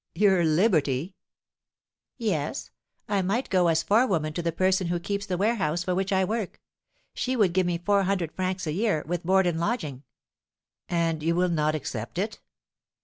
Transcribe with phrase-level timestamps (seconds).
[0.15, 1.13] "Your liberty?"
[2.17, 2.71] "Yes,
[3.07, 6.25] I might go as forewoman to the person who keeps the warehouse for which I
[6.25, 6.59] work;
[7.13, 10.01] she would give me four hundred francs a year, with board and lodging."
[10.89, 12.39] "And you will not accept it?"